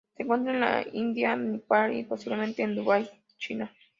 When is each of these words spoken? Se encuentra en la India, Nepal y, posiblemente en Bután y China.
Se 0.17 0.23
encuentra 0.23 0.51
en 0.53 0.59
la 0.61 0.83
India, 0.93 1.35
Nepal 1.35 1.95
y, 1.95 2.03
posiblemente 2.05 2.63
en 2.63 2.73
Bután 2.75 3.03
y 3.03 3.37
China. 3.37 3.71